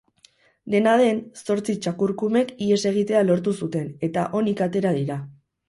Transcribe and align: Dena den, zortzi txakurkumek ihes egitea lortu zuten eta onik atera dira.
Dena 0.75 0.95
den, 1.01 1.19
zortzi 1.41 1.75
txakurkumek 1.87 2.55
ihes 2.69 2.81
egitea 2.93 3.23
lortu 3.29 3.55
zuten 3.63 3.87
eta 4.11 4.27
onik 4.43 4.67
atera 4.71 4.99
dira. 5.01 5.23